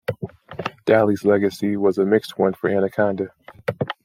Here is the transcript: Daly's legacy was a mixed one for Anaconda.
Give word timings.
Daly's 0.87 1.25
legacy 1.25 1.77
was 1.77 1.99
a 1.99 2.05
mixed 2.05 2.39
one 2.39 2.53
for 2.53 2.67
Anaconda. 2.71 3.27